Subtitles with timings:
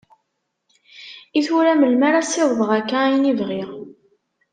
[1.37, 3.69] I tura melmi ara ssiwḍeɣ akka ayen i bɣiɣ?